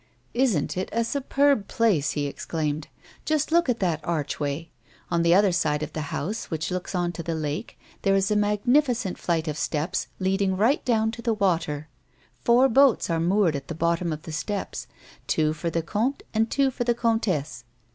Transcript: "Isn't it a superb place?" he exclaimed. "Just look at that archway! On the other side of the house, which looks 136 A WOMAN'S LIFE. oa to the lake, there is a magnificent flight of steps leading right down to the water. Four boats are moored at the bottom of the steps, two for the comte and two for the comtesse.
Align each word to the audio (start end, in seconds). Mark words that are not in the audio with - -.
"Isn't 0.33 0.75
it 0.77 0.89
a 0.91 1.03
superb 1.03 1.67
place?" 1.67 2.13
he 2.13 2.25
exclaimed. 2.25 2.87
"Just 3.23 3.51
look 3.51 3.69
at 3.69 3.79
that 3.81 3.99
archway! 4.03 4.71
On 5.11 5.21
the 5.21 5.35
other 5.35 5.51
side 5.51 5.83
of 5.83 5.93
the 5.93 6.09
house, 6.09 6.45
which 6.49 6.71
looks 6.71 6.95
136 6.95 6.97
A 6.97 7.37
WOMAN'S 7.37 7.43
LIFE. 7.43 7.51
oa 7.51 7.65
to 7.67 7.75
the 7.75 7.75
lake, 7.75 8.01
there 8.01 8.15
is 8.15 8.31
a 8.31 8.35
magnificent 8.35 9.19
flight 9.19 9.47
of 9.47 9.59
steps 9.59 10.07
leading 10.17 10.57
right 10.57 10.83
down 10.83 11.11
to 11.11 11.21
the 11.21 11.35
water. 11.35 11.87
Four 12.43 12.67
boats 12.67 13.11
are 13.11 13.19
moored 13.19 13.55
at 13.55 13.67
the 13.67 13.75
bottom 13.75 14.11
of 14.11 14.23
the 14.23 14.31
steps, 14.31 14.87
two 15.27 15.53
for 15.53 15.69
the 15.69 15.83
comte 15.83 16.23
and 16.33 16.49
two 16.49 16.71
for 16.71 16.83
the 16.83 16.95
comtesse. 16.95 17.63